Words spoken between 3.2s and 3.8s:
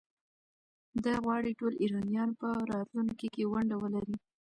کې ونډه